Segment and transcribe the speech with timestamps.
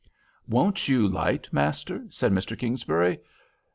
[0.47, 2.57] "Won't you 'light, Master?" said Mr.
[2.57, 3.19] Kingsbury.